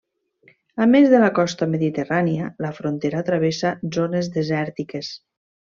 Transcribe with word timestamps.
A 0.85 0.87
més 0.93 1.09
de 1.11 1.19
la 1.23 1.27
costa 1.39 1.67
mediterrània, 1.75 2.49
la 2.67 2.73
frontera 2.79 3.23
travessa 3.29 3.75
zones 4.01 4.33
desèrtiques. 4.41 5.15